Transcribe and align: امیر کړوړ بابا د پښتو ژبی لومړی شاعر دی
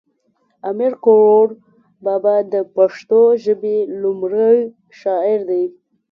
امیر 0.69 0.93
کړوړ 1.05 1.47
بابا 2.03 2.35
د 2.53 2.55
پښتو 2.75 3.21
ژبی 3.43 3.77
لومړی 4.01 4.55
شاعر 4.99 5.39
دی 5.49 5.63